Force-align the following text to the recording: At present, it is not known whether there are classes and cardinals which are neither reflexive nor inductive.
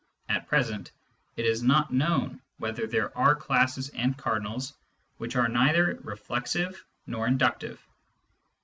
At 0.29 0.47
present, 0.47 0.89
it 1.35 1.45
is 1.45 1.61
not 1.61 1.93
known 1.93 2.41
whether 2.57 2.87
there 2.87 3.15
are 3.15 3.35
classes 3.35 3.89
and 3.89 4.17
cardinals 4.17 4.73
which 5.17 5.35
are 5.35 5.47
neither 5.47 5.99
reflexive 6.01 6.83
nor 7.05 7.27
inductive. 7.27 7.79